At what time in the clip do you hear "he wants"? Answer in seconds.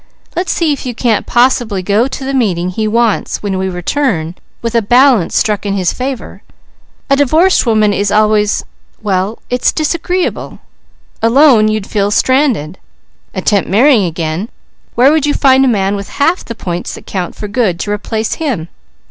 2.71-3.43